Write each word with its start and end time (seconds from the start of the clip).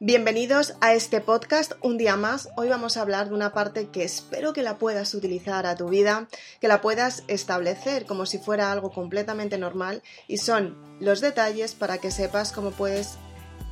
Bienvenidos 0.00 0.74
a 0.80 0.94
este 0.94 1.20
podcast 1.20 1.72
un 1.82 1.98
día 1.98 2.16
más. 2.16 2.50
Hoy 2.56 2.68
vamos 2.68 2.96
a 2.96 3.00
hablar 3.00 3.30
de 3.30 3.34
una 3.34 3.52
parte 3.52 3.88
que 3.88 4.04
espero 4.04 4.52
que 4.52 4.62
la 4.62 4.78
puedas 4.78 5.12
utilizar 5.12 5.66
a 5.66 5.74
tu 5.74 5.88
vida, 5.88 6.28
que 6.60 6.68
la 6.68 6.80
puedas 6.80 7.24
establecer 7.26 8.06
como 8.06 8.24
si 8.24 8.38
fuera 8.38 8.70
algo 8.70 8.92
completamente 8.92 9.58
normal 9.58 10.04
y 10.28 10.36
son 10.38 10.76
los 11.00 11.20
detalles 11.20 11.74
para 11.74 11.98
que 11.98 12.12
sepas 12.12 12.52
cómo 12.52 12.70
puedes 12.70 13.18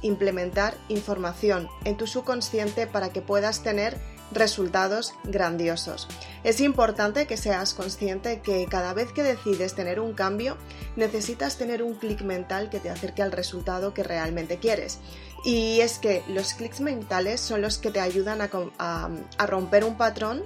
implementar 0.02 0.74
información 0.88 1.69
en 1.84 1.97
tu 1.97 2.09
subconsciente 2.09 2.88
para 2.88 3.11
que 3.11 3.22
puedas 3.22 3.62
tener 3.62 3.97
resultados 4.32 5.14
grandiosos. 5.24 6.08
Es 6.44 6.60
importante 6.60 7.26
que 7.26 7.36
seas 7.36 7.74
consciente 7.74 8.40
que 8.40 8.66
cada 8.66 8.94
vez 8.94 9.12
que 9.12 9.22
decides 9.22 9.74
tener 9.74 10.00
un 10.00 10.12
cambio, 10.12 10.56
necesitas 10.96 11.56
tener 11.56 11.82
un 11.82 11.94
clic 11.94 12.22
mental 12.22 12.70
que 12.70 12.80
te 12.80 12.90
acerque 12.90 13.22
al 13.22 13.32
resultado 13.32 13.94
que 13.94 14.02
realmente 14.02 14.58
quieres. 14.58 14.98
Y 15.44 15.80
es 15.80 15.98
que 15.98 16.22
los 16.28 16.54
clics 16.54 16.80
mentales 16.80 17.40
son 17.40 17.62
los 17.62 17.78
que 17.78 17.90
te 17.90 18.00
ayudan 18.00 18.40
a, 18.40 19.46
romper 19.46 19.84
un 19.84 19.96
patrón 19.96 20.42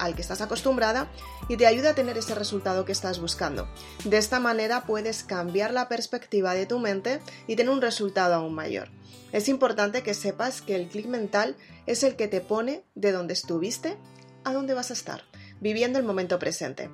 al 0.00 0.14
que 0.14 0.22
estás 0.22 0.40
acostumbrada 0.40 1.08
y 1.48 1.56
te 1.56 1.66
ayuda 1.66 1.90
a 1.90 1.94
tener 1.94 2.18
ese 2.18 2.34
resultado 2.34 2.84
que 2.84 2.92
estás 2.92 3.20
buscando. 3.20 3.68
De 4.04 4.16
esta 4.16 4.40
manera 4.40 4.84
puedes 4.86 5.22
cambiar 5.22 5.72
la 5.72 5.88
perspectiva 5.88 6.54
de 6.54 6.66
tu 6.66 6.78
mente 6.78 7.20
y 7.46 7.56
tener 7.56 7.72
un 7.72 7.82
resultado 7.82 8.34
aún 8.34 8.54
mayor. 8.54 8.88
Es 9.32 9.48
importante 9.48 10.02
que 10.02 10.14
sepas 10.14 10.62
que 10.62 10.74
el 10.74 10.88
clic 10.88 11.06
mental 11.06 11.56
es 11.86 12.02
el 12.02 12.16
que 12.16 12.28
te 12.28 12.40
pone 12.40 12.84
de 12.94 13.12
donde 13.12 13.34
estuviste 13.34 13.96
a 14.42 14.52
dónde 14.52 14.74
vas 14.74 14.90
a 14.90 14.94
estar, 14.94 15.22
viviendo 15.60 15.98
el 15.98 16.04
momento 16.04 16.38
presente. 16.38 16.90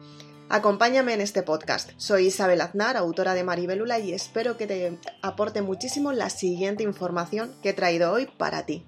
Acompáñame 0.48 1.12
en 1.12 1.20
este 1.20 1.42
podcast. 1.42 1.90
Soy 1.96 2.26
Isabel 2.26 2.60
Aznar, 2.60 2.96
autora 2.96 3.34
de 3.34 3.42
Maribelula, 3.42 3.98
y 3.98 4.12
espero 4.12 4.56
que 4.56 4.66
te 4.66 4.98
aporte 5.20 5.60
muchísimo 5.60 6.12
la 6.12 6.30
siguiente 6.30 6.84
información 6.84 7.52
que 7.62 7.70
he 7.70 7.74
traído 7.74 8.12
hoy 8.12 8.26
para 8.26 8.64
ti. 8.64 8.86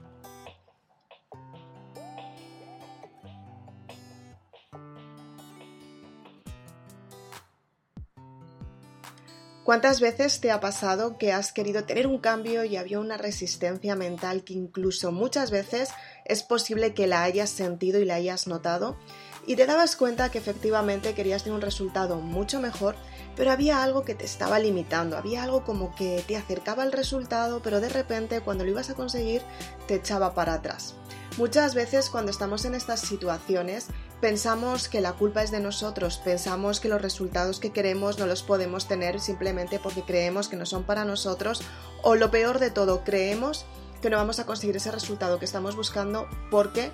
¿Cuántas 9.69 10.01
veces 10.01 10.41
te 10.41 10.51
ha 10.51 10.61
pasado 10.61 11.19
que 11.19 11.31
has 11.31 11.53
querido 11.53 11.85
tener 11.85 12.07
un 12.07 12.17
cambio 12.17 12.65
y 12.65 12.79
había 12.79 13.01
una 13.01 13.19
resistencia 13.19 13.97
mental 13.97 14.43
que 14.43 14.55
incluso 14.55 15.13
muchas 15.13 15.51
veces 15.51 15.91
es 16.25 16.43
posible 16.43 16.95
que 16.95 17.07
la 17.07 17.23
hayas 17.23 17.51
sentido 17.51 18.01
y 18.01 18.07
la 18.07 18.15
hayas 18.15 18.47
notado? 18.47 18.97
Y 19.49 19.57
te 19.57 19.65
dabas 19.65 19.97
cuenta 19.97 20.31
que 20.31 20.37
efectivamente 20.37 21.15
querías 21.15 21.43
tener 21.43 21.55
un 21.55 21.63
resultado 21.63 22.17
mucho 22.17 22.61
mejor, 22.61 22.97
pero 23.35 23.51
había 23.51 23.83
algo 23.83 24.05
que 24.05 24.15
te 24.15 24.27
estaba 24.27 24.59
limitando, 24.59 25.17
había 25.17 25.43
algo 25.43 25.65
como 25.65 25.95
que 25.95 26.23
te 26.29 26.37
acercaba 26.37 26.83
al 26.83 26.93
resultado, 26.93 27.63
pero 27.63 27.81
de 27.81 27.89
repente 27.89 28.43
cuando 28.43 28.65
lo 28.65 28.71
ibas 28.73 28.91
a 28.91 28.95
conseguir 28.95 29.41
te 29.87 29.95
echaba 29.95 30.35
para 30.35 30.53
atrás. 30.53 30.97
Muchas 31.39 31.75
veces 31.75 32.11
cuando 32.11 32.31
estamos 32.31 32.67
en 32.67 32.75
estas 32.75 33.01
situaciones 33.01 33.87
pensamos 34.21 34.87
que 34.91 35.01
la 35.01 35.15
culpa 35.15 35.43
es 35.43 35.51
de 35.51 35.61
nosotros, 35.61 36.19
pensamos 36.19 36.79
que 36.79 36.91
los 36.91 37.01
resultados 37.01 37.59
que 37.59 37.73
queremos 37.73 38.19
no 38.19 38.27
los 38.27 38.43
podemos 38.43 38.87
tener 38.87 39.19
simplemente 39.19 39.79
porque 39.79 40.03
creemos 40.03 40.49
que 40.49 40.57
no 40.57 40.67
son 40.67 40.83
para 40.83 41.07
nosotros 41.07 41.63
o 42.03 42.17
lo 42.17 42.31
peor 42.31 42.59
de 42.59 42.71
todo, 42.71 43.03
creemos 43.03 43.65
que 44.03 44.11
no 44.11 44.19
vamos 44.19 44.41
a 44.41 44.45
conseguir 44.45 44.77
ese 44.77 44.91
resultado 44.91 45.39
que 45.39 45.47
estamos 45.47 45.75
buscando 45.75 46.29
porque 46.51 46.93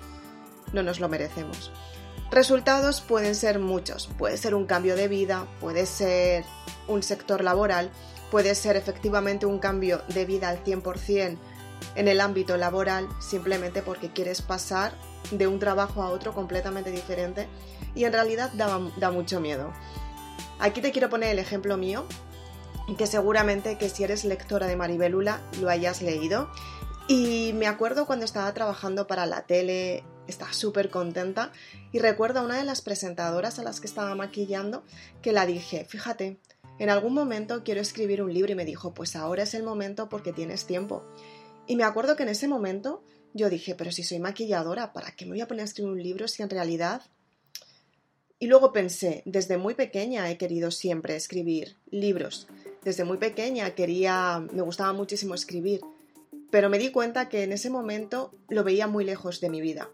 no 0.71 0.83
nos 0.83 1.01
lo 1.01 1.09
merecemos. 1.09 1.69
Resultados 2.31 3.01
pueden 3.01 3.35
ser 3.35 3.59
muchos, 3.59 4.07
puede 4.17 4.37
ser 4.37 4.55
un 4.55 4.65
cambio 4.65 4.95
de 4.95 5.07
vida, 5.07 5.47
puede 5.59 5.85
ser 5.85 6.43
un 6.87 7.03
sector 7.03 7.43
laboral, 7.43 7.91
puede 8.31 8.55
ser 8.55 8.75
efectivamente 8.75 9.45
un 9.45 9.59
cambio 9.59 10.01
de 10.09 10.25
vida 10.25 10.49
al 10.49 10.63
100% 10.63 11.37
en 11.95 12.07
el 12.07 12.21
ámbito 12.21 12.57
laboral 12.57 13.07
simplemente 13.19 13.81
porque 13.81 14.11
quieres 14.11 14.41
pasar 14.41 14.93
de 15.31 15.47
un 15.47 15.59
trabajo 15.59 16.01
a 16.01 16.09
otro 16.09 16.33
completamente 16.33 16.91
diferente 16.91 17.47
y 17.95 18.03
en 18.03 18.13
realidad 18.13 18.51
da, 18.53 19.11
mucho 19.11 19.39
miedo. 19.39 19.71
Aquí 20.59 20.81
te 20.81 20.91
quiero 20.91 21.09
poner 21.09 21.29
el 21.29 21.39
ejemplo 21.39 21.77
mío, 21.77 22.05
que 22.97 23.07
seguramente 23.07 23.77
que 23.77 23.89
si 23.89 24.03
eres 24.03 24.25
lectora 24.25 24.67
de 24.67 24.75
Maribelula 24.75 25.41
lo 25.61 25.69
hayas 25.69 26.01
leído. 26.01 26.49
Y 27.07 27.53
me 27.53 27.67
acuerdo 27.67 28.07
cuando 28.07 28.25
estaba 28.25 28.51
trabajando 28.55 29.05
para 29.05 29.27
la 29.27 29.45
tele, 29.45 30.03
estaba 30.27 30.53
súper 30.53 30.89
contenta 30.89 31.51
y 31.91 31.99
recuerdo 31.99 32.39
a 32.39 32.43
una 32.43 32.57
de 32.57 32.63
las 32.63 32.81
presentadoras 32.81 33.59
a 33.59 33.63
las 33.63 33.79
que 33.79 33.85
estaba 33.85 34.15
maquillando 34.15 34.83
que 35.21 35.31
la 35.31 35.45
dije, 35.45 35.85
fíjate, 35.85 36.39
en 36.79 36.89
algún 36.89 37.13
momento 37.13 37.63
quiero 37.63 37.79
escribir 37.79 38.23
un 38.23 38.33
libro 38.33 38.53
y 38.53 38.55
me 38.55 38.65
dijo, 38.65 38.95
pues 38.95 39.15
ahora 39.15 39.43
es 39.43 39.53
el 39.53 39.61
momento 39.61 40.09
porque 40.09 40.33
tienes 40.33 40.65
tiempo. 40.65 41.03
Y 41.67 41.75
me 41.75 41.83
acuerdo 41.83 42.15
que 42.15 42.23
en 42.23 42.29
ese 42.29 42.47
momento 42.47 43.03
yo 43.35 43.49
dije, 43.49 43.75
pero 43.75 43.91
si 43.91 44.01
soy 44.01 44.17
maquilladora, 44.17 44.91
¿para 44.91 45.11
qué 45.11 45.25
me 45.25 45.31
voy 45.31 45.41
a 45.41 45.47
poner 45.47 45.61
a 45.61 45.65
escribir 45.65 45.91
un 45.91 46.01
libro 46.01 46.27
si 46.27 46.41
en 46.41 46.49
realidad... 46.49 47.03
Y 48.39 48.47
luego 48.47 48.73
pensé, 48.73 49.21
desde 49.25 49.57
muy 49.57 49.75
pequeña 49.75 50.29
he 50.29 50.37
querido 50.37 50.69
siempre 50.69 51.15
escribir 51.15 51.77
libros. 51.89 52.47
Desde 52.83 53.05
muy 53.05 53.17
pequeña 53.17 53.73
quería, 53.75 54.45
me 54.51 54.61
gustaba 54.61 54.91
muchísimo 54.91 55.35
escribir, 55.35 55.81
pero 56.51 56.69
me 56.69 56.77
di 56.77 56.91
cuenta 56.91 57.29
que 57.29 57.43
en 57.43 57.51
ese 57.51 57.69
momento 57.69 58.31
lo 58.49 58.63
veía 58.63 58.87
muy 58.87 59.03
lejos 59.05 59.41
de 59.41 59.49
mi 59.49 59.61
vida. 59.61 59.89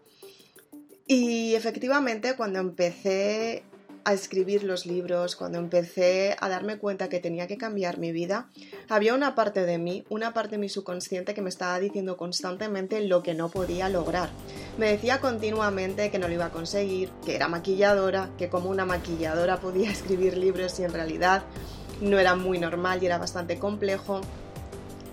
Y 1.06 1.54
efectivamente, 1.54 2.36
cuando 2.36 2.58
empecé 2.60 3.64
a 4.04 4.12
escribir 4.12 4.64
los 4.64 4.86
libros, 4.86 5.36
cuando 5.36 5.58
empecé 5.58 6.36
a 6.40 6.48
darme 6.48 6.78
cuenta 6.78 7.08
que 7.08 7.20
tenía 7.20 7.46
que 7.46 7.56
cambiar 7.56 7.98
mi 7.98 8.12
vida, 8.12 8.48
había 8.88 9.14
una 9.14 9.34
parte 9.34 9.64
de 9.64 9.78
mí, 9.78 10.04
una 10.08 10.34
parte 10.34 10.52
de 10.52 10.58
mi 10.58 10.68
subconsciente 10.68 11.34
que 11.34 11.42
me 11.42 11.48
estaba 11.48 11.78
diciendo 11.78 12.16
constantemente 12.16 13.00
lo 13.06 13.22
que 13.22 13.34
no 13.34 13.48
podía 13.48 13.88
lograr. 13.88 14.30
Me 14.78 14.90
decía 14.90 15.20
continuamente 15.20 16.10
que 16.10 16.18
no 16.18 16.28
lo 16.28 16.34
iba 16.34 16.46
a 16.46 16.50
conseguir, 16.50 17.10
que 17.24 17.36
era 17.36 17.48
maquilladora, 17.48 18.30
que 18.38 18.48
como 18.48 18.70
una 18.70 18.86
maquilladora 18.86 19.60
podía 19.60 19.90
escribir 19.92 20.36
libros 20.36 20.78
y 20.80 20.84
en 20.84 20.92
realidad 20.92 21.44
no 22.00 22.18
era 22.18 22.34
muy 22.34 22.58
normal 22.58 23.02
y 23.02 23.06
era 23.06 23.18
bastante 23.18 23.58
complejo. 23.58 24.20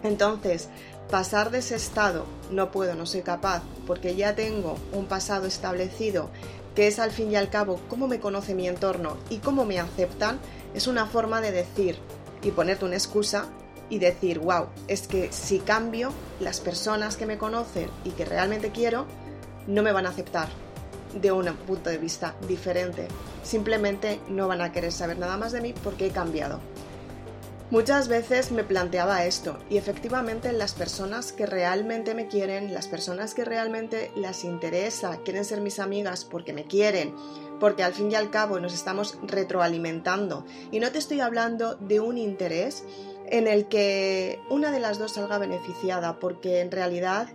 Entonces, 0.01 0.69
pasar 1.09 1.51
de 1.51 1.59
ese 1.59 1.75
estado, 1.75 2.25
no 2.51 2.71
puedo, 2.71 2.95
no 2.95 3.05
soy 3.05 3.21
capaz, 3.21 3.63
porque 3.87 4.15
ya 4.15 4.35
tengo 4.35 4.77
un 4.93 5.05
pasado 5.05 5.47
establecido 5.47 6.29
que 6.75 6.87
es 6.87 6.99
al 6.99 7.11
fin 7.11 7.31
y 7.31 7.35
al 7.35 7.49
cabo 7.49 7.79
cómo 7.89 8.07
me 8.07 8.19
conoce 8.19 8.53
mi 8.55 8.67
entorno 8.67 9.17
y 9.29 9.37
cómo 9.37 9.65
me 9.65 9.79
aceptan, 9.79 10.39
es 10.73 10.87
una 10.87 11.07
forma 11.07 11.41
de 11.41 11.51
decir 11.51 11.97
y 12.43 12.51
ponerte 12.51 12.85
una 12.85 12.95
excusa 12.95 13.47
y 13.89 13.99
decir, 13.99 14.39
wow, 14.39 14.67
es 14.87 15.07
que 15.07 15.31
si 15.31 15.59
cambio, 15.59 16.11
las 16.39 16.59
personas 16.59 17.17
que 17.17 17.25
me 17.25 17.39
conocen 17.39 17.89
y 18.05 18.11
que 18.11 18.23
realmente 18.23 18.69
quiero, 18.69 19.07
no 19.67 19.81
me 19.81 19.91
van 19.91 20.05
a 20.05 20.09
aceptar 20.09 20.47
de 21.19 21.31
un 21.31 21.47
punto 21.67 21.89
de 21.89 21.97
vista 21.97 22.35
diferente. 22.47 23.07
Simplemente 23.43 24.19
no 24.29 24.47
van 24.47 24.61
a 24.61 24.71
querer 24.71 24.91
saber 24.91 25.17
nada 25.17 25.37
más 25.37 25.51
de 25.51 25.61
mí 25.61 25.73
porque 25.83 26.05
he 26.05 26.11
cambiado. 26.11 26.59
Muchas 27.71 28.07
veces 28.07 28.51
me 28.51 28.63
planteaba 28.63 29.25
esto 29.25 29.59
y 29.69 29.77
efectivamente 29.77 30.51
las 30.53 30.73
personas 30.73 31.31
que 31.31 31.45
realmente 31.45 32.15
me 32.15 32.27
quieren, 32.27 32.73
las 32.73 32.87
personas 32.87 33.35
que 33.35 33.45
realmente 33.45 34.11
las 34.15 34.43
interesa, 34.43 35.19
quieren 35.23 35.45
ser 35.45 35.61
mis 35.61 35.77
amigas 35.77 36.25
porque 36.25 36.51
me 36.51 36.63
quieren, 36.63 37.13
porque 37.59 37.83
al 37.83 37.93
fin 37.93 38.11
y 38.11 38.15
al 38.15 38.31
cabo 38.31 38.59
nos 38.59 38.73
estamos 38.73 39.19
retroalimentando. 39.21 40.47
Y 40.71 40.79
no 40.79 40.91
te 40.91 40.97
estoy 40.97 41.19
hablando 41.19 41.75
de 41.75 41.99
un 41.99 42.17
interés 42.17 42.85
en 43.27 43.47
el 43.47 43.67
que 43.67 44.39
una 44.49 44.71
de 44.71 44.79
las 44.79 44.97
dos 44.97 45.11
salga 45.11 45.37
beneficiada, 45.37 46.17
porque 46.17 46.61
en 46.61 46.71
realidad 46.71 47.27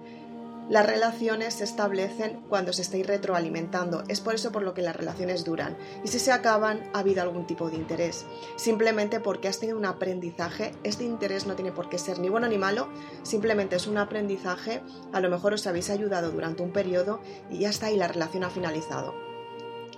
las 0.71 0.87
relaciones 0.87 1.55
se 1.55 1.65
establecen 1.65 2.41
cuando 2.49 2.73
se 2.73 2.81
estáis 2.81 3.07
retroalimentando. 3.07 4.03
Es 4.09 4.21
por 4.21 4.35
eso 4.35 4.51
por 4.51 4.63
lo 4.63 4.73
que 4.73 4.81
las 4.81 4.97
relaciones 4.97 5.45
duran. 5.45 5.77
Y 6.03 6.09
si 6.09 6.19
se 6.19 6.33
acaban, 6.33 6.89
ha 6.95 7.01
habido 7.01 7.21
algún 7.21 7.47
tipo 7.47 7.69
de 7.69 7.77
interés. 7.77 8.25
Simplemente 8.57 9.21
porque 9.21 9.49
has 9.49 9.61
tenido 9.61 9.77
un 9.77 9.85
aprendizaje. 9.85 10.75
Este 10.83 11.05
interés 11.05 11.47
no 11.47 11.55
tiene 11.55 11.71
por 11.71 11.91
qué 11.91 11.99
ser 11.99 12.19
ni 12.19 12.31
bueno 12.31 12.49
ni 12.49 12.57
malo. 12.57 12.89
Simplemente 13.25 13.77
es 13.77 13.87
un 13.87 13.99
aprendizaje. 13.99 14.81
A 15.13 15.21
lo 15.21 15.29
mejor 15.29 15.53
os 15.53 15.67
habéis 15.67 15.91
ayudado 15.91 16.31
durante 16.31 16.63
un 16.63 16.73
periodo 16.73 17.21
y 17.51 17.59
ya 17.59 17.69
está 17.69 17.91
y 17.91 17.99
la 17.99 18.09
relación 18.09 18.45
ha 18.45 18.51
finalizado. 18.51 19.15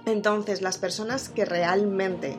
Entonces, 0.05 0.62
las 0.62 0.79
personas 0.79 1.29
que 1.29 1.45
realmente 1.45 2.37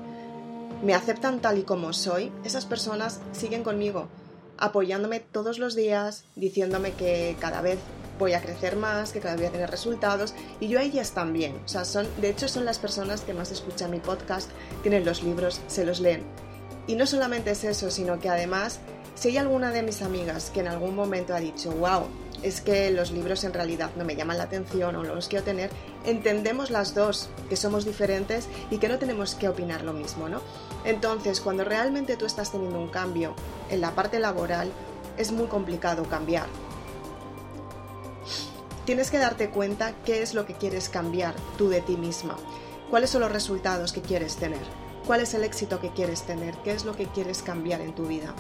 me 0.83 0.93
aceptan 0.93 1.39
tal 1.39 1.59
y 1.59 1.63
como 1.63 1.93
soy, 1.93 2.31
esas 2.43 2.65
personas 2.65 3.21
siguen 3.31 3.63
conmigo, 3.63 4.09
apoyándome 4.57 5.19
todos 5.19 5.59
los 5.59 5.75
días, 5.75 6.25
diciéndome 6.35 6.91
que 6.91 7.35
cada 7.39 7.61
vez 7.61 7.79
voy 8.17 8.33
a 8.33 8.41
crecer 8.41 8.75
más, 8.75 9.11
que 9.11 9.19
cada 9.19 9.35
vez 9.35 9.41
voy 9.41 9.49
a 9.49 9.51
tener 9.51 9.69
resultados 9.69 10.33
y 10.59 10.67
yo 10.67 10.79
a 10.79 10.83
ellas 10.83 11.11
también. 11.11 11.59
O 11.65 11.67
sea, 11.67 11.85
son, 11.85 12.07
de 12.19 12.29
hecho 12.29 12.47
son 12.47 12.65
las 12.65 12.79
personas 12.79 13.21
que 13.21 13.33
más 13.33 13.51
escuchan 13.51 13.91
mi 13.91 13.99
podcast, 13.99 14.49
tienen 14.81 15.05
los 15.05 15.23
libros, 15.23 15.61
se 15.67 15.85
los 15.85 15.99
leen. 15.99 16.23
Y 16.87 16.95
no 16.95 17.05
solamente 17.05 17.51
es 17.51 17.63
eso, 17.63 17.91
sino 17.91 18.19
que 18.19 18.29
además, 18.29 18.79
si 19.15 19.29
hay 19.29 19.37
alguna 19.37 19.71
de 19.71 19.83
mis 19.83 20.01
amigas 20.01 20.51
que 20.51 20.61
en 20.61 20.67
algún 20.67 20.95
momento 20.95 21.35
ha 21.35 21.39
dicho, 21.39 21.71
wow, 21.71 22.07
es 22.43 22.61
que 22.61 22.91
los 22.91 23.11
libros 23.11 23.43
en 23.43 23.53
realidad 23.53 23.89
no 23.95 24.05
me 24.05 24.15
llaman 24.15 24.37
la 24.37 24.43
atención 24.43 24.95
o 24.95 25.03
no 25.03 25.15
los 25.15 25.27
quiero 25.27 25.43
tener, 25.43 25.69
entendemos 26.05 26.69
las 26.69 26.93
dos 26.93 27.29
que 27.49 27.55
somos 27.55 27.83
diferentes 27.83 28.47
y 28.69 28.77
que 28.77 28.87
no 28.87 28.99
tenemos 28.99 29.35
que 29.35 29.49
opinar 29.49 29.83
lo 29.83 29.93
mismo, 29.93 30.29
¿no? 30.29 30.41
Entonces, 30.85 31.41
cuando 31.41 31.63
realmente 31.63 32.15
tú 32.15 32.25
estás 32.25 32.51
teniendo 32.51 32.79
un 32.79 32.89
cambio 32.89 33.33
en 33.69 33.81
la 33.81 33.91
parte 33.91 34.19
laboral, 34.19 34.71
es 35.17 35.31
muy 35.31 35.47
complicado 35.47 36.03
cambiar 36.03 36.45
tienes 38.87 39.11
que 39.11 39.17
darte 39.17 39.49
cuenta 39.49 39.93
qué 40.05 40.21
es 40.21 40.33
lo 40.33 40.45
que 40.45 40.53
quieres 40.53 40.87
cambiar 40.87 41.35
tú 41.57 41.67
de 41.67 41.81
ti 41.81 41.97
misma, 41.97 42.37
cuáles 42.89 43.09
son 43.09 43.19
los 43.19 43.31
resultados 43.33 43.91
que 43.91 44.01
quieres 44.01 44.37
tener, 44.37 44.61
cuál 45.05 45.19
es 45.19 45.33
el 45.33 45.43
éxito 45.43 45.81
que 45.81 45.91
quieres 45.91 46.23
tener, 46.23 46.55
qué 46.63 46.71
es 46.71 46.85
lo 46.85 46.95
que 46.95 47.05
quieres 47.07 47.43
cambiar 47.43 47.81
en 47.81 47.93
tu 47.93 48.07
vida. 48.07 48.33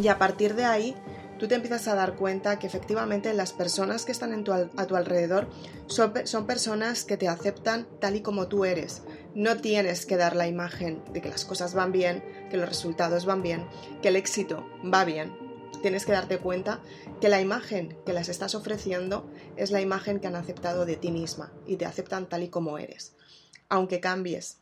Y 0.00 0.08
a 0.08 0.18
partir 0.18 0.56
de 0.56 0.66
ahí, 0.66 0.94
tú 1.38 1.48
te 1.48 1.54
empiezas 1.54 1.88
a 1.88 1.94
dar 1.94 2.16
cuenta 2.16 2.58
que 2.58 2.66
efectivamente 2.66 3.32
las 3.32 3.54
personas 3.54 4.04
que 4.04 4.12
están 4.12 4.34
a 4.76 4.86
tu 4.86 4.94
alrededor 4.94 5.48
son, 5.86 6.12
son 6.24 6.44
personas 6.44 7.04
que 7.04 7.16
te 7.16 7.26
aceptan 7.26 7.86
tal 7.98 8.16
y 8.16 8.20
como 8.20 8.48
tú 8.48 8.66
eres. 8.66 9.04
No 9.34 9.56
tienes 9.56 10.04
que 10.04 10.18
dar 10.18 10.36
la 10.36 10.48
imagen 10.48 11.02
de 11.14 11.22
que 11.22 11.30
las 11.30 11.46
cosas 11.46 11.72
van 11.72 11.92
bien, 11.92 12.22
que 12.50 12.58
los 12.58 12.68
resultados 12.68 13.24
van 13.24 13.40
bien, 13.40 13.66
que 14.02 14.08
el 14.08 14.16
éxito 14.16 14.68
va 14.84 15.06
bien 15.06 15.45
tienes 15.82 16.04
que 16.04 16.12
darte 16.12 16.38
cuenta 16.38 16.80
que 17.20 17.28
la 17.28 17.40
imagen 17.40 17.96
que 18.04 18.12
las 18.12 18.28
estás 18.28 18.54
ofreciendo 18.54 19.30
es 19.56 19.70
la 19.70 19.80
imagen 19.80 20.20
que 20.20 20.26
han 20.26 20.36
aceptado 20.36 20.86
de 20.86 20.96
ti 20.96 21.10
misma 21.10 21.52
y 21.66 21.76
te 21.76 21.86
aceptan 21.86 22.28
tal 22.28 22.42
y 22.42 22.48
como 22.48 22.78
eres. 22.78 23.14
Aunque 23.68 24.00
cambies, 24.00 24.58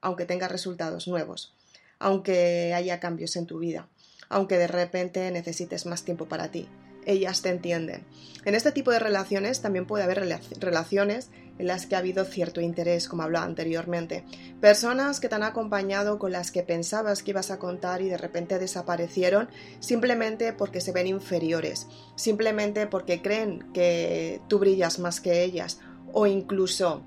aunque 0.00 0.24
tengas 0.24 0.50
resultados 0.50 1.08
nuevos, 1.08 1.54
aunque 1.98 2.72
haya 2.74 3.00
cambios 3.00 3.36
en 3.36 3.46
tu 3.46 3.58
vida, 3.58 3.88
aunque 4.28 4.58
de 4.58 4.66
repente 4.66 5.30
necesites 5.30 5.86
más 5.86 6.04
tiempo 6.04 6.26
para 6.26 6.50
ti, 6.50 6.68
ellas 7.06 7.42
te 7.42 7.48
entienden. 7.48 8.04
En 8.44 8.54
este 8.54 8.72
tipo 8.72 8.90
de 8.90 8.98
relaciones 8.98 9.62
también 9.62 9.86
puede 9.86 10.04
haber 10.04 10.20
relaciones 10.60 11.30
en 11.58 11.66
las 11.66 11.86
que 11.86 11.96
ha 11.96 11.98
habido 11.98 12.24
cierto 12.24 12.60
interés, 12.60 13.08
como 13.08 13.22
hablaba 13.22 13.46
anteriormente. 13.46 14.24
Personas 14.60 15.20
que 15.20 15.28
te 15.28 15.34
han 15.34 15.42
acompañado 15.42 16.18
con 16.18 16.32
las 16.32 16.50
que 16.50 16.62
pensabas 16.62 17.22
que 17.22 17.32
ibas 17.32 17.50
a 17.50 17.58
contar 17.58 18.02
y 18.02 18.08
de 18.08 18.18
repente 18.18 18.58
desaparecieron 18.58 19.48
simplemente 19.80 20.52
porque 20.52 20.80
se 20.80 20.92
ven 20.92 21.06
inferiores, 21.06 21.86
simplemente 22.16 22.86
porque 22.86 23.22
creen 23.22 23.64
que 23.72 24.40
tú 24.48 24.58
brillas 24.58 24.98
más 24.98 25.20
que 25.20 25.42
ellas 25.42 25.80
o 26.12 26.26
incluso, 26.26 27.02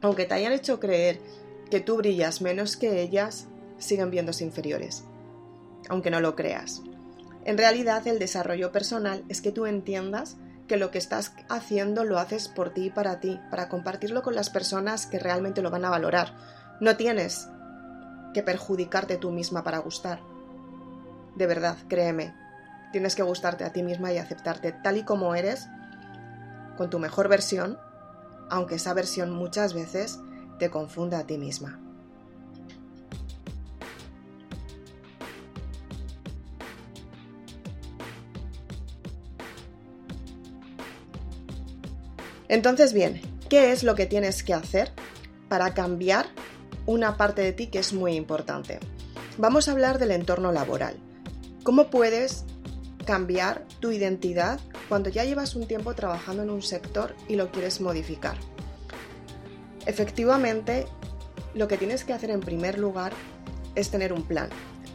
aunque 0.00 0.24
te 0.26 0.34
hayan 0.34 0.52
hecho 0.52 0.80
creer 0.80 1.20
que 1.70 1.80
tú 1.80 1.96
brillas 1.96 2.40
menos 2.40 2.76
que 2.76 3.02
ellas, 3.02 3.46
siguen 3.78 4.10
viéndose 4.10 4.44
inferiores, 4.44 5.04
aunque 5.88 6.10
no 6.10 6.20
lo 6.20 6.34
creas. 6.34 6.82
En 7.44 7.56
realidad 7.56 8.06
el 8.06 8.18
desarrollo 8.18 8.72
personal 8.72 9.24
es 9.28 9.40
que 9.40 9.52
tú 9.52 9.66
entiendas 9.66 10.36
que 10.68 10.76
lo 10.76 10.90
que 10.90 10.98
estás 10.98 11.32
haciendo 11.48 12.04
lo 12.04 12.18
haces 12.18 12.46
por 12.46 12.70
ti 12.70 12.86
y 12.86 12.90
para 12.90 13.18
ti, 13.18 13.40
para 13.50 13.68
compartirlo 13.68 14.22
con 14.22 14.34
las 14.34 14.50
personas 14.50 15.06
que 15.06 15.18
realmente 15.18 15.62
lo 15.62 15.70
van 15.70 15.84
a 15.84 15.90
valorar. 15.90 16.34
No 16.80 16.96
tienes 16.96 17.48
que 18.34 18.42
perjudicarte 18.42 19.16
tú 19.16 19.30
misma 19.32 19.64
para 19.64 19.78
gustar. 19.78 20.20
De 21.34 21.46
verdad, 21.46 21.76
créeme, 21.88 22.34
tienes 22.92 23.16
que 23.16 23.22
gustarte 23.22 23.64
a 23.64 23.72
ti 23.72 23.82
misma 23.82 24.12
y 24.12 24.18
aceptarte 24.18 24.72
tal 24.72 24.98
y 24.98 25.02
como 25.02 25.34
eres, 25.34 25.68
con 26.76 26.90
tu 26.90 26.98
mejor 26.98 27.28
versión, 27.28 27.78
aunque 28.50 28.76
esa 28.76 28.94
versión 28.94 29.30
muchas 29.30 29.74
veces 29.74 30.20
te 30.58 30.70
confunda 30.70 31.18
a 31.18 31.26
ti 31.26 31.38
misma. 31.38 31.80
Entonces, 42.48 42.94
bien, 42.94 43.20
¿qué 43.50 43.72
es 43.72 43.82
lo 43.82 43.94
que 43.94 44.06
tienes 44.06 44.42
que 44.42 44.54
hacer 44.54 44.90
para 45.48 45.74
cambiar 45.74 46.26
una 46.86 47.18
parte 47.18 47.42
de 47.42 47.52
ti 47.52 47.66
que 47.66 47.78
es 47.78 47.92
muy 47.92 48.14
importante? 48.14 48.80
Vamos 49.36 49.68
a 49.68 49.72
hablar 49.72 49.98
del 49.98 50.12
entorno 50.12 50.50
laboral. 50.50 50.96
¿Cómo 51.62 51.90
puedes 51.90 52.44
cambiar 53.04 53.66
tu 53.80 53.92
identidad 53.92 54.60
cuando 54.88 55.10
ya 55.10 55.24
llevas 55.24 55.54
un 55.54 55.66
tiempo 55.66 55.94
trabajando 55.94 56.42
en 56.42 56.50
un 56.50 56.62
sector 56.62 57.14
y 57.28 57.36
lo 57.36 57.52
quieres 57.52 57.82
modificar? 57.82 58.36
Efectivamente, 59.84 60.86
lo 61.54 61.68
que 61.68 61.76
tienes 61.76 62.04
que 62.04 62.14
hacer 62.14 62.30
en 62.30 62.40
primer 62.40 62.78
lugar 62.78 63.12
es 63.74 63.90
tener 63.90 64.14
un 64.14 64.22
plan. 64.22 64.48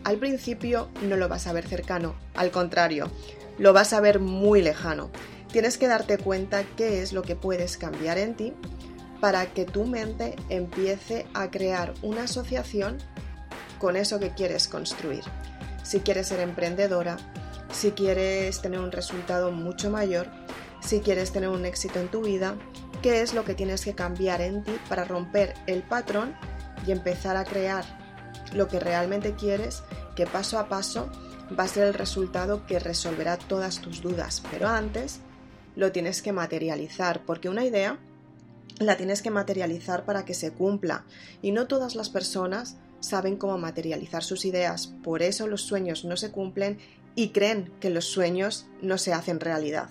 Al 0.04 0.18
principio 0.18 0.90
no 1.04 1.18
lo 1.18 1.30
vas 1.30 1.46
a 1.46 1.54
ver 1.54 1.68
cercano, 1.68 2.16
al 2.34 2.52
contrario, 2.52 3.12
lo 3.60 3.74
vas 3.74 3.94
a 3.94 4.02
ver 4.02 4.20
muy 4.20 4.62
lejano 4.62 5.12
tienes 5.54 5.78
que 5.78 5.88
darte 5.88 6.18
cuenta 6.18 6.64
qué 6.76 7.04
es 7.04 7.14
lo 7.14 7.22
que 7.22 7.36
puedes 7.36 7.78
cambiar 7.78 8.18
en 8.18 8.34
ti 8.36 8.54
para 9.22 9.46
que 9.54 9.66
tu 9.66 9.86
mente 9.86 10.36
empiece 10.50 11.28
a 11.36 11.52
crear 11.52 11.94
una 12.02 12.24
asociación 12.24 12.98
con 13.78 13.96
eso 13.96 14.20
que 14.20 14.34
quieres 14.34 14.68
construir. 14.68 15.24
Si 15.84 16.00
quieres 16.00 16.30
ser 16.30 16.40
emprendedora, 16.40 17.18
si 17.72 17.92
quieres 17.92 18.62
tener 18.64 18.80
un 18.80 18.92
resultado 18.92 19.52
mucho 19.52 19.92
mayor, 19.92 20.28
si 20.82 21.02
quieres 21.02 21.32
tener 21.32 21.50
un 21.50 21.66
éxito 21.66 22.00
en 22.00 22.10
tu 22.10 22.22
vida, 22.22 22.56
qué 23.04 23.22
es 23.22 23.36
lo 23.36 23.46
que 23.46 23.54
tienes 23.54 23.86
que 23.86 23.94
cambiar 23.94 24.42
en 24.42 24.64
ti 24.64 24.76
para 24.90 25.06
romper 25.06 25.54
el 25.68 25.84
patrón 25.84 26.36
y 26.88 26.92
empezar 26.92 27.38
a 27.38 27.46
crear 27.46 27.86
lo 28.54 28.68
que 28.68 28.80
realmente 28.80 29.36
quieres, 29.36 29.84
que 30.16 30.26
paso 30.26 30.58
a 30.58 30.68
paso 30.68 31.12
va 31.58 31.66
a 31.66 31.68
ser 31.68 31.84
el 31.86 31.94
resultado 31.94 32.66
que 32.66 32.80
resolverá 32.80 33.38
todas 33.38 33.82
tus 33.82 34.02
dudas. 34.02 34.42
Pero 34.50 34.68
antes 34.68 35.20
lo 35.76 35.92
tienes 35.92 36.22
que 36.22 36.32
materializar, 36.32 37.26
porque 37.26 37.50
una 37.50 37.66
idea 37.66 38.00
la 38.80 38.98
tienes 38.98 39.22
que 39.22 39.30
materializar 39.30 40.06
para 40.06 40.26
que 40.26 40.34
se 40.34 40.52
cumpla 40.52 41.06
y 41.42 41.52
no 41.52 41.68
todas 41.68 41.96
las 41.96 42.10
personas 42.10 42.78
saben 43.00 43.36
cómo 43.38 43.58
materializar 43.58 44.24
sus 44.24 44.46
ideas, 44.46 44.88
por 45.04 45.22
eso 45.22 45.48
los 45.48 45.62
sueños 45.62 46.06
no 46.06 46.16
se 46.16 46.32
cumplen 46.32 46.78
y 47.16 47.30
creen 47.30 47.72
que 47.80 47.90
los 47.90 48.06
sueños 48.06 48.66
no 48.82 48.98
se 48.98 49.14
hacen 49.14 49.40
realidad. 49.40 49.90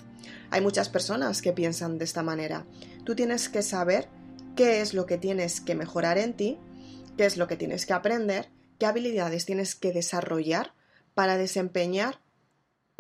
Hay 0.50 0.60
muchas 0.60 0.88
personas 0.88 1.42
que 1.42 1.52
piensan 1.52 1.98
de 1.98 2.04
esta 2.04 2.22
manera. 2.22 2.64
Tú 3.04 3.14
tienes 3.14 3.48
que 3.48 3.62
saber 3.62 4.08
qué 4.56 4.80
es 4.80 4.94
lo 4.94 5.06
que 5.06 5.18
tienes 5.18 5.60
que 5.60 5.74
mejorar 5.74 6.18
en 6.18 6.34
ti, 6.34 6.58
qué 7.16 7.26
es 7.26 7.36
lo 7.36 7.46
que 7.46 7.56
tienes 7.56 7.86
que 7.86 7.92
aprender, 7.92 8.48
qué 8.78 8.86
habilidades 8.86 9.46
tienes 9.46 9.74
que 9.74 9.92
desarrollar 9.92 10.74
para 11.14 11.36
desempeñar 11.36 12.20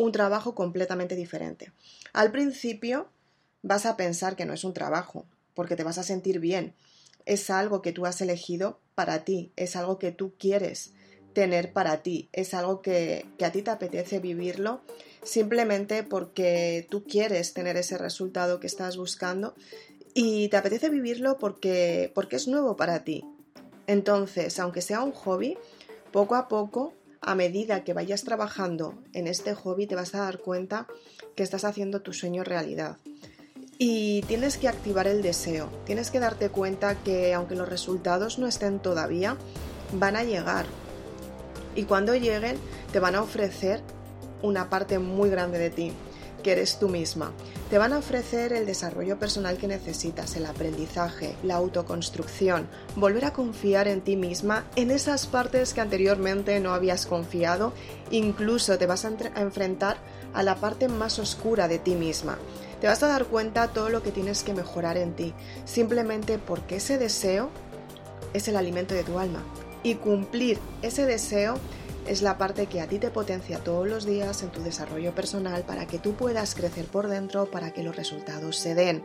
un 0.02 0.12
trabajo 0.12 0.54
completamente 0.54 1.14
diferente. 1.14 1.72
Al 2.12 2.32
principio 2.32 3.08
vas 3.62 3.86
a 3.86 3.96
pensar 3.96 4.34
que 4.34 4.44
no 4.44 4.52
es 4.52 4.64
un 4.64 4.74
trabajo, 4.74 5.26
porque 5.54 5.76
te 5.76 5.84
vas 5.84 5.98
a 5.98 6.02
sentir 6.02 6.40
bien. 6.40 6.74
Es 7.24 7.50
algo 7.50 7.82
que 7.82 7.92
tú 7.92 8.04
has 8.04 8.20
elegido 8.20 8.80
para 8.96 9.24
ti, 9.24 9.52
es 9.56 9.76
algo 9.76 9.98
que 9.98 10.10
tú 10.10 10.34
quieres 10.38 10.92
tener 11.34 11.72
para 11.72 12.02
ti, 12.02 12.28
es 12.32 12.52
algo 12.52 12.82
que, 12.82 13.26
a 13.40 13.52
ti 13.52 13.62
te 13.62 13.70
apetece 13.70 14.18
vivirlo 14.18 14.80
simplemente 15.22 16.02
porque 16.02 16.86
tú 16.90 17.04
quieres 17.04 17.54
tener 17.54 17.76
ese 17.76 17.96
resultado 17.96 18.58
que 18.58 18.66
estás 18.66 18.96
buscando 18.96 19.54
y 20.14 20.48
te 20.48 20.56
apetece 20.56 20.90
vivirlo 20.90 21.38
porque, 21.38 22.10
porque 22.12 22.36
es 22.36 22.48
nuevo 22.48 22.74
para 22.76 23.04
ti. 23.04 23.24
Entonces, 23.86 24.58
aunque 24.58 24.82
sea 24.82 25.02
un 25.02 25.12
hobby, 25.12 25.56
poco 26.10 26.34
a 26.34 26.48
poco 26.48 26.92
a 27.22 27.34
medida 27.36 27.84
que 27.84 27.94
vayas 27.94 28.24
trabajando 28.24 28.94
en 29.12 29.28
este 29.28 29.54
hobby 29.54 29.86
te 29.86 29.94
vas 29.94 30.14
a 30.14 30.20
dar 30.20 30.38
cuenta 30.38 30.86
que 31.36 31.42
estás 31.42 31.64
haciendo 31.64 32.02
tu 32.02 32.12
sueño 32.12 32.42
realidad. 32.42 32.96
Y 33.78 34.22
tienes 34.22 34.58
que 34.58 34.68
activar 34.68 35.06
el 35.06 35.22
deseo, 35.22 35.70
tienes 35.86 36.10
que 36.10 36.20
darte 36.20 36.50
cuenta 36.50 36.96
que 36.96 37.32
aunque 37.32 37.54
los 37.54 37.68
resultados 37.68 38.38
no 38.38 38.46
estén 38.46 38.80
todavía, 38.80 39.36
van 39.92 40.16
a 40.16 40.24
llegar. 40.24 40.66
Y 41.74 41.84
cuando 41.84 42.14
lleguen 42.14 42.58
te 42.92 42.98
van 42.98 43.14
a 43.14 43.22
ofrecer 43.22 43.80
una 44.42 44.68
parte 44.68 44.98
muy 44.98 45.30
grande 45.30 45.58
de 45.58 45.70
ti 45.70 45.92
que 46.42 46.52
eres 46.52 46.78
tú 46.78 46.88
misma. 46.88 47.32
Te 47.70 47.78
van 47.78 47.92
a 47.92 47.98
ofrecer 47.98 48.52
el 48.52 48.66
desarrollo 48.66 49.18
personal 49.18 49.56
que 49.56 49.68
necesitas, 49.68 50.36
el 50.36 50.46
aprendizaje, 50.46 51.36
la 51.42 51.56
autoconstrucción, 51.56 52.68
volver 52.96 53.24
a 53.24 53.32
confiar 53.32 53.88
en 53.88 54.02
ti 54.02 54.16
misma 54.16 54.64
en 54.76 54.90
esas 54.90 55.26
partes 55.26 55.72
que 55.72 55.80
anteriormente 55.80 56.58
no 56.60 56.74
habías 56.74 57.06
confiado, 57.06 57.72
incluso 58.10 58.76
te 58.78 58.86
vas 58.86 59.04
a, 59.04 59.12
enfrentar 59.36 59.96
a 60.34 60.42
la 60.42 60.56
parte 60.56 60.88
más 60.88 61.18
oscura 61.18 61.68
de 61.68 61.78
ti 61.78 61.94
misma. 61.94 62.38
Te 62.80 62.88
vas 62.88 63.02
a 63.02 63.08
dar 63.08 63.26
cuenta 63.26 63.68
todo 63.68 63.88
lo 63.88 64.02
que 64.02 64.10
tienes 64.10 64.42
que 64.42 64.54
mejorar 64.54 64.96
en 64.96 65.14
ti, 65.14 65.34
simplemente 65.64 66.38
porque 66.38 66.76
ese 66.76 66.98
deseo 66.98 67.48
es 68.34 68.48
el 68.48 68.56
alimento 68.56 68.94
de 68.94 69.04
tu 69.04 69.18
alma. 69.18 69.42
Y 69.84 69.96
cumplir 69.96 70.58
ese 70.82 71.06
deseo 71.06 71.58
es 72.06 72.22
la 72.22 72.38
parte 72.38 72.66
que 72.66 72.80
a 72.80 72.88
ti 72.88 72.98
te 72.98 73.10
potencia 73.10 73.58
todos 73.58 73.86
los 73.86 74.04
días 74.04 74.42
en 74.42 74.50
tu 74.50 74.62
desarrollo 74.62 75.14
personal 75.14 75.64
para 75.64 75.86
que 75.86 75.98
tú 75.98 76.14
puedas 76.14 76.54
crecer 76.54 76.86
por 76.86 77.08
dentro, 77.08 77.50
para 77.50 77.72
que 77.72 77.82
los 77.82 77.96
resultados 77.96 78.56
se 78.56 78.74
den. 78.74 79.04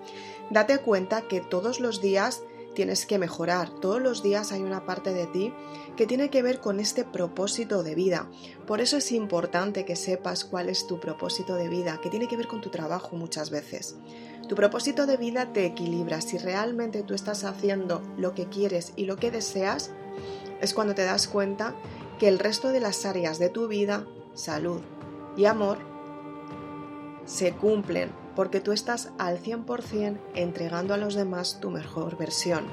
Date 0.50 0.80
cuenta 0.80 1.22
que 1.28 1.42
todos 1.42 1.80
los 1.80 2.02
días 2.02 2.42
tienes 2.74 3.06
que 3.06 3.18
mejorar, 3.18 3.70
todos 3.80 4.02
los 4.02 4.22
días 4.22 4.52
hay 4.52 4.62
una 4.62 4.86
parte 4.86 5.12
de 5.14 5.26
ti 5.26 5.54
que 5.96 6.06
tiene 6.06 6.30
que 6.30 6.44
ver 6.44 6.60
con 6.60 6.80
este 6.80 7.04
propósito 7.04 7.82
de 7.82 7.96
vida. 7.96 8.30
Por 8.68 8.82
eso 8.82 8.98
es 8.98 9.12
importante 9.12 9.84
que 9.84 9.96
sepas 9.96 10.46
cuál 10.46 10.70
es 10.70 10.86
tu 10.86 11.00
propósito 11.00 11.56
de 11.56 11.70
vida, 11.70 12.00
que 12.02 12.12
tiene 12.12 12.28
que 12.28 12.38
ver 12.38 12.48
con 12.48 12.62
tu 12.62 12.70
trabajo 12.70 13.16
muchas 13.16 13.50
veces. 13.50 13.96
Tu 14.48 14.56
propósito 14.56 15.08
de 15.08 15.18
vida 15.18 15.52
te 15.54 15.66
equilibra. 15.66 16.22
Si 16.22 16.38
realmente 16.38 17.04
tú 17.04 17.14
estás 17.14 17.44
haciendo 17.44 18.02
lo 18.16 18.34
que 18.34 18.48
quieres 18.48 18.94
y 18.96 19.06
lo 19.06 19.18
que 19.18 19.32
deseas, 19.32 19.92
es 20.62 20.74
cuando 20.74 20.96
te 20.96 21.04
das 21.04 21.28
cuenta 21.28 21.76
que 22.20 22.28
el 22.28 22.40
resto 22.40 22.70
de 22.70 22.80
las 22.80 23.06
áreas 23.06 23.40
de 23.40 23.50
tu 23.50 23.68
vida, 23.68 24.06
salud 24.34 24.82
y 25.36 25.46
amor, 25.46 25.78
se 27.26 27.54
cumplen 27.54 28.12
porque 28.36 28.60
tú 28.60 28.72
estás 28.72 29.10
al 29.18 29.42
100% 29.42 30.20
entregando 30.36 30.94
a 30.94 30.98
los 30.98 31.16
demás 31.16 31.60
tu 31.60 31.70
mejor 31.70 32.18
versión. 32.18 32.66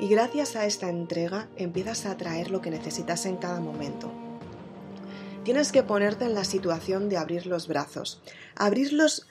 Y 0.00 0.08
gracias 0.08 0.56
a 0.56 0.66
esta 0.66 0.88
entrega 0.88 1.48
empiezas 1.56 2.06
a 2.06 2.12
atraer 2.12 2.50
lo 2.50 2.60
que 2.60 2.70
necesitas 2.70 3.26
en 3.26 3.36
cada 3.36 3.60
momento. 3.60 4.10
Tienes 5.44 5.72
que 5.72 5.82
ponerte 5.82 6.24
en 6.24 6.34
la 6.34 6.44
situación 6.44 7.08
de 7.08 7.18
abrir 7.18 7.46
los 7.46 7.68
brazos, 7.68 8.22
abrirlos 8.56 9.26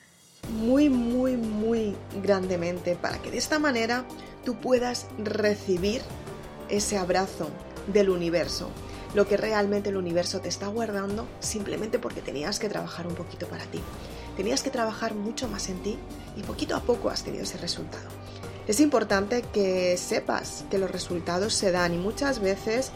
muy, 0.49 0.89
muy, 0.89 1.37
muy 1.37 1.95
grandemente 2.21 2.95
para 2.95 3.21
que 3.21 3.31
de 3.31 3.37
esta 3.37 3.59
manera 3.59 4.05
tú 4.45 4.59
puedas 4.59 5.07
recibir 5.17 6.01
ese 6.69 6.97
abrazo 6.97 7.49
del 7.87 8.09
universo, 8.09 8.69
lo 9.13 9.27
que 9.27 9.37
realmente 9.37 9.89
el 9.89 9.97
universo 9.97 10.41
te 10.41 10.49
está 10.49 10.67
guardando 10.67 11.27
simplemente 11.39 11.99
porque 11.99 12.21
tenías 12.21 12.59
que 12.59 12.69
trabajar 12.69 13.07
un 13.07 13.15
poquito 13.15 13.47
para 13.47 13.65
ti. 13.65 13.79
Tenías 14.35 14.63
que 14.63 14.71
trabajar 14.71 15.13
mucho 15.13 15.47
más 15.47 15.69
en 15.69 15.81
ti 15.83 15.99
y 16.35 16.41
poquito 16.41 16.75
a 16.75 16.81
poco 16.81 17.09
has 17.09 17.23
tenido 17.23 17.43
ese 17.43 17.57
resultado. 17.57 18.09
Es 18.67 18.79
importante 18.79 19.43
que 19.53 19.97
sepas 19.97 20.65
que 20.71 20.77
los 20.77 20.89
resultados 20.89 21.53
se 21.53 21.71
dan 21.71 21.93
y 21.93 21.97
muchas 21.97 22.39
veces 22.39 22.91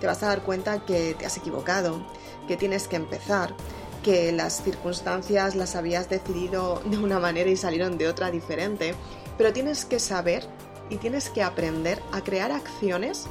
te 0.00 0.06
vas 0.06 0.22
a 0.22 0.28
dar 0.28 0.42
cuenta 0.42 0.84
que 0.84 1.14
te 1.14 1.26
has 1.26 1.36
equivocado, 1.36 2.04
que 2.48 2.56
tienes 2.56 2.88
que 2.88 2.96
empezar, 2.96 3.54
que 4.02 4.32
las 4.32 4.64
circunstancias 4.64 5.54
las 5.54 5.76
habías 5.76 6.08
decidido 6.08 6.82
de 6.86 6.98
una 6.98 7.20
manera 7.20 7.50
y 7.50 7.56
salieron 7.56 7.98
de 7.98 8.08
otra 8.08 8.30
diferente, 8.30 8.94
pero 9.38 9.52
tienes 9.52 9.84
que 9.84 10.00
saber 10.00 10.44
y 10.90 10.96
tienes 10.96 11.30
que 11.30 11.42
aprender 11.42 12.02
a 12.10 12.24
crear 12.24 12.50
acciones 12.50 13.26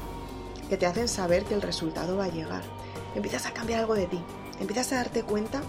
que 0.72 0.78
te 0.78 0.86
hacen 0.86 1.06
saber 1.06 1.44
que 1.44 1.52
el 1.52 1.60
resultado 1.60 2.16
va 2.16 2.24
a 2.24 2.32
llegar. 2.32 2.62
Empiezas 3.14 3.44
a 3.44 3.52
cambiar 3.52 3.80
algo 3.80 3.94
de 3.94 4.06
ti, 4.06 4.18
empiezas 4.58 4.90
a 4.94 4.96
darte 4.96 5.22
cuenta 5.22 5.60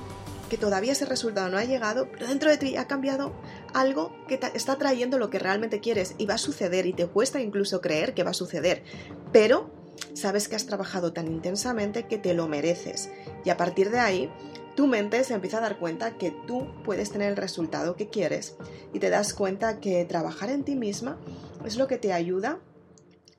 que 0.49 0.57
todavía 0.57 0.93
ese 0.93 1.03
resultado 1.03 1.49
no 1.49 1.57
ha 1.57 1.65
llegado, 1.65 2.07
pero 2.09 2.25
dentro 2.25 2.49
de 2.49 2.55
ti 2.55 2.77
ha 2.77 2.87
cambiado 2.87 3.33
algo 3.73 4.15
que 4.29 4.37
te 4.37 4.55
está 4.55 4.77
trayendo 4.77 5.17
lo 5.17 5.29
que 5.29 5.39
realmente 5.39 5.81
quieres 5.81 6.15
y 6.17 6.25
va 6.25 6.35
a 6.35 6.37
suceder 6.37 6.85
y 6.85 6.93
te 6.93 7.05
cuesta 7.07 7.41
incluso 7.41 7.81
creer 7.81 8.13
que 8.13 8.23
va 8.23 8.29
a 8.29 8.33
suceder, 8.33 8.85
pero 9.33 9.73
sabes 10.13 10.47
que 10.47 10.55
has 10.55 10.67
trabajado 10.67 11.11
tan 11.11 11.27
intensamente 11.27 12.07
que 12.07 12.17
te 12.17 12.33
lo 12.33 12.47
mereces. 12.47 13.09
Y 13.43 13.49
a 13.49 13.57
partir 13.57 13.89
de 13.89 13.99
ahí 13.99 14.31
tu 14.77 14.87
mente 14.87 15.21
se 15.25 15.33
empieza 15.33 15.57
a 15.57 15.61
dar 15.63 15.79
cuenta 15.79 16.17
que 16.17 16.31
tú 16.47 16.65
puedes 16.85 17.11
tener 17.11 17.29
el 17.29 17.35
resultado 17.35 17.97
que 17.97 18.07
quieres 18.07 18.55
y 18.93 18.99
te 18.99 19.09
das 19.09 19.33
cuenta 19.33 19.81
que 19.81 20.05
trabajar 20.05 20.49
en 20.49 20.63
ti 20.63 20.75
misma 20.75 21.19
es 21.65 21.75
lo 21.75 21.87
que 21.87 21.97
te 21.97 22.13
ayuda 22.13 22.61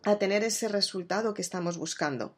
a 0.04 0.18
tener 0.18 0.44
ese 0.44 0.68
resultado 0.68 1.34
que 1.34 1.42
estamos 1.42 1.78
buscando. 1.78 2.34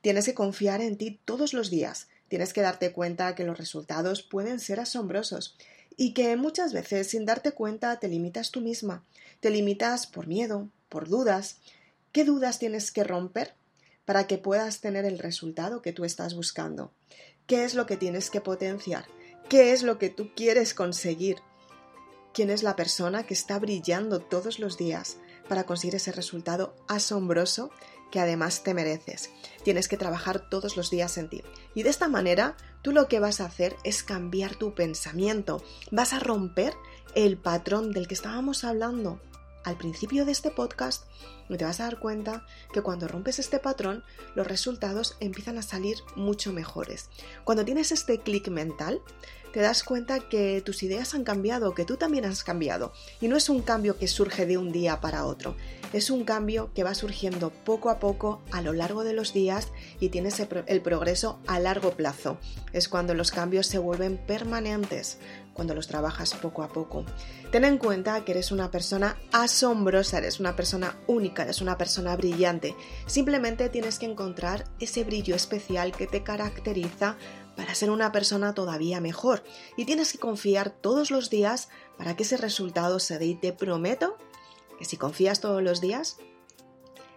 Tienes 0.00 0.26
que 0.26 0.34
confiar 0.34 0.80
en 0.80 0.96
ti 0.96 1.20
todos 1.24 1.54
los 1.54 1.70
días. 1.70 2.08
Tienes 2.28 2.52
que 2.52 2.60
darte 2.60 2.92
cuenta 2.92 3.34
que 3.34 3.44
los 3.44 3.58
resultados 3.58 4.22
pueden 4.22 4.60
ser 4.60 4.80
asombrosos 4.80 5.56
y 5.96 6.12
que 6.12 6.36
muchas 6.36 6.72
veces 6.72 7.08
sin 7.08 7.24
darte 7.24 7.52
cuenta 7.52 7.98
te 8.00 8.08
limitas 8.08 8.50
tú 8.50 8.60
misma. 8.60 9.04
Te 9.40 9.50
limitas 9.50 10.06
por 10.06 10.26
miedo, 10.26 10.68
por 10.88 11.08
dudas. 11.08 11.58
¿Qué 12.12 12.24
dudas 12.24 12.58
tienes 12.58 12.90
que 12.90 13.04
romper 13.04 13.54
para 14.04 14.26
que 14.26 14.38
puedas 14.38 14.80
tener 14.80 15.04
el 15.04 15.18
resultado 15.18 15.82
que 15.82 15.92
tú 15.92 16.04
estás 16.04 16.34
buscando? 16.34 16.92
¿Qué 17.46 17.64
es 17.64 17.74
lo 17.74 17.86
que 17.86 17.96
tienes 17.96 18.30
que 18.30 18.40
potenciar? 18.40 19.06
¿Qué 19.48 19.72
es 19.72 19.82
lo 19.82 19.98
que 19.98 20.08
tú 20.08 20.30
quieres 20.34 20.74
conseguir? 20.74 21.36
¿Quién 22.32 22.50
es 22.50 22.62
la 22.62 22.76
persona 22.76 23.24
que 23.24 23.34
está 23.34 23.58
brillando 23.58 24.20
todos 24.20 24.58
los 24.58 24.76
días 24.76 25.18
para 25.48 25.64
conseguir 25.64 25.94
ese 25.94 26.12
resultado 26.12 26.74
asombroso 26.88 27.70
que 28.10 28.20
además 28.20 28.62
te 28.62 28.74
mereces. 28.74 29.30
Tienes 29.64 29.88
que 29.88 29.96
trabajar 29.96 30.48
todos 30.48 30.76
los 30.76 30.90
días 30.90 31.18
en 31.18 31.28
ti. 31.28 31.42
Y 31.74 31.82
de 31.82 31.90
esta 31.90 32.08
manera, 32.08 32.56
tú 32.82 32.92
lo 32.92 33.08
que 33.08 33.18
vas 33.18 33.40
a 33.40 33.46
hacer 33.46 33.76
es 33.82 34.02
cambiar 34.02 34.54
tu 34.54 34.74
pensamiento. 34.74 35.62
Vas 35.90 36.12
a 36.12 36.20
romper 36.20 36.74
el 37.14 37.36
patrón 37.36 37.92
del 37.92 38.06
que 38.06 38.14
estábamos 38.14 38.64
hablando 38.64 39.20
al 39.64 39.76
principio 39.76 40.24
de 40.24 40.32
este 40.32 40.50
podcast 40.50 41.04
y 41.48 41.56
te 41.56 41.64
vas 41.64 41.80
a 41.80 41.84
dar 41.84 41.98
cuenta 41.98 42.46
que 42.72 42.82
cuando 42.82 43.08
rompes 43.08 43.38
este 43.38 43.58
patrón, 43.58 44.04
los 44.34 44.46
resultados 44.46 45.16
empiezan 45.20 45.58
a 45.58 45.62
salir 45.62 45.96
mucho 46.16 46.52
mejores. 46.52 47.10
Cuando 47.44 47.64
tienes 47.64 47.92
este 47.92 48.18
clic 48.18 48.48
mental, 48.48 49.02
te 49.52 49.60
das 49.60 49.84
cuenta 49.84 50.18
que 50.18 50.62
tus 50.62 50.82
ideas 50.82 51.14
han 51.14 51.22
cambiado, 51.22 51.74
que 51.74 51.84
tú 51.84 51.96
también 51.96 52.24
has 52.24 52.42
cambiado. 52.42 52.92
Y 53.20 53.28
no 53.28 53.36
es 53.36 53.48
un 53.48 53.62
cambio 53.62 53.96
que 53.96 54.08
surge 54.08 54.46
de 54.46 54.58
un 54.58 54.72
día 54.72 55.00
para 55.00 55.26
otro, 55.26 55.54
es 55.92 56.10
un 56.10 56.24
cambio 56.24 56.72
que 56.74 56.82
va 56.82 56.92
surgiendo 56.96 57.50
poco 57.50 57.88
a 57.88 58.00
poco 58.00 58.42
a 58.50 58.62
lo 58.62 58.72
largo 58.72 59.04
de 59.04 59.12
los 59.12 59.32
días 59.32 59.68
y 60.00 60.08
tienes 60.08 60.40
el 60.40 60.82
progreso 60.82 61.38
a 61.46 61.60
largo 61.60 61.92
plazo. 61.92 62.36
Es 62.72 62.88
cuando 62.88 63.14
los 63.14 63.30
cambios 63.30 63.68
se 63.68 63.78
vuelven 63.78 64.16
permanentes, 64.16 65.18
cuando 65.54 65.74
los 65.74 65.86
trabajas 65.86 66.34
poco 66.34 66.62
a 66.62 66.68
poco. 66.68 67.06
Ten 67.50 67.64
en 67.64 67.78
cuenta 67.78 68.24
que 68.24 68.32
eres 68.32 68.52
una 68.52 68.70
persona 68.70 69.16
asombrosa, 69.32 70.18
eres 70.18 70.40
una 70.40 70.56
persona 70.56 70.98
única, 71.06 71.44
eres 71.44 71.62
una 71.62 71.78
persona 71.78 72.16
brillante. 72.16 72.76
Simplemente 73.06 73.68
tienes 73.68 73.98
que 73.98 74.06
encontrar 74.06 74.64
ese 74.80 75.04
brillo 75.04 75.34
especial 75.34 75.92
que 75.92 76.06
te 76.06 76.22
caracteriza 76.22 77.16
para 77.56 77.74
ser 77.74 77.90
una 77.90 78.12
persona 78.12 78.52
todavía 78.52 79.00
mejor 79.00 79.44
y 79.76 79.84
tienes 79.84 80.12
que 80.12 80.18
confiar 80.18 80.70
todos 80.70 81.10
los 81.10 81.30
días 81.30 81.68
para 81.96 82.16
que 82.16 82.24
ese 82.24 82.36
resultado 82.36 82.98
se 82.98 83.18
dé 83.18 83.26
y 83.26 83.34
te 83.36 83.52
prometo 83.52 84.18
que 84.78 84.84
si 84.84 84.96
confías 84.96 85.40
todos 85.40 85.62
los 85.62 85.80
días, 85.80 86.16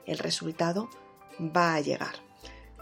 el 0.06 0.20
resultado 0.20 0.90
va 1.40 1.74
a 1.74 1.82
llegar. 1.82 2.27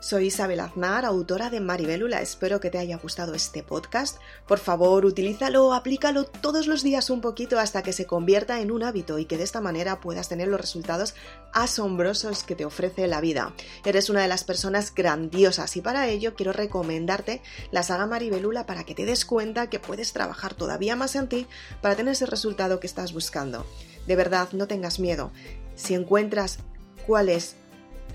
Soy 0.05 0.27
Isabel 0.27 0.59
Aznar, 0.59 1.03
autora 1.03 1.49
de 1.49 1.59
Maribélula. 1.59 2.21
Espero 2.21 2.59
que 2.59 2.69
te 2.69 2.77
haya 2.77 2.95
gustado 2.97 3.33
este 3.33 3.63
podcast. 3.63 4.19
Por 4.47 4.59
favor, 4.59 5.03
utilízalo, 5.03 5.73
aplícalo 5.73 6.25
todos 6.25 6.67
los 6.67 6.83
días 6.83 7.09
un 7.09 7.21
poquito 7.21 7.57
hasta 7.57 7.81
que 7.81 7.91
se 7.91 8.05
convierta 8.05 8.61
en 8.61 8.69
un 8.69 8.83
hábito 8.83 9.17
y 9.17 9.25
que 9.25 9.39
de 9.39 9.43
esta 9.43 9.61
manera 9.61 10.01
puedas 10.01 10.29
tener 10.29 10.47
los 10.47 10.61
resultados 10.61 11.15
asombrosos 11.53 12.43
que 12.43 12.53
te 12.53 12.65
ofrece 12.65 13.07
la 13.07 13.19
vida. 13.19 13.55
Eres 13.83 14.11
una 14.11 14.21
de 14.21 14.27
las 14.27 14.43
personas 14.43 14.93
grandiosas 14.93 15.75
y 15.75 15.81
para 15.81 16.07
ello 16.07 16.35
quiero 16.35 16.53
recomendarte 16.53 17.41
la 17.71 17.81
saga 17.81 18.05
Maribelula 18.05 18.67
para 18.67 18.83
que 18.83 18.93
te 18.93 19.05
des 19.05 19.25
cuenta 19.25 19.71
que 19.71 19.79
puedes 19.79 20.13
trabajar 20.13 20.53
todavía 20.53 20.95
más 20.95 21.15
en 21.15 21.29
ti 21.29 21.47
para 21.81 21.95
tener 21.95 22.11
ese 22.11 22.27
resultado 22.27 22.79
que 22.79 22.85
estás 22.85 23.11
buscando. 23.11 23.65
De 24.05 24.15
verdad, 24.15 24.49
no 24.51 24.67
tengas 24.67 24.99
miedo. 24.99 25.31
Si 25.73 25.95
encuentras 25.95 26.59
cuál 27.07 27.27
es 27.27 27.55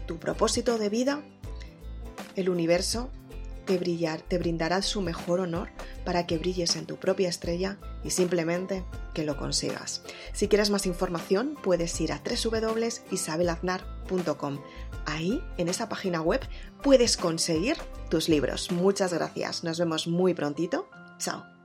tu 0.07 0.21
propósito 0.21 0.79
de 0.79 0.89
vida, 0.89 1.25
el 2.41 2.49
universo 2.49 3.11
te, 3.67 3.77
brillar, 3.79 4.21
te 4.23 4.39
brindará 4.39 4.83
su 4.83 5.01
mejor 5.01 5.39
honor 5.41 5.71
para 6.05 6.27
que 6.27 6.39
brilles 6.39 6.77
en 6.77 6.87
tu 6.87 6.97
propia 6.97 7.29
estrella 7.29 7.79
y 8.03 8.11
simplemente 8.11 8.85
que 9.15 9.25
lo 9.25 9.37
consigas. 9.37 10.03
Si 10.33 10.49
quieres 10.49 10.71
más 10.71 10.87
información, 10.87 11.57
puedes 11.63 12.01
ir 12.01 12.13
a 12.13 12.21
www.isabelaznar.com. 12.21 14.59
Ahí, 15.07 15.41
en 15.57 15.69
esa 15.69 15.89
página 15.89 16.21
web, 16.21 16.41
puedes 16.83 17.17
conseguir 17.17 17.77
tus 18.09 18.29
libros. 18.29 18.73
Muchas 18.73 19.13
gracias. 19.13 19.63
Nos 19.65 19.79
vemos 19.79 20.09
muy 20.09 20.35
prontito. 20.35 20.89
Chao. 21.19 21.60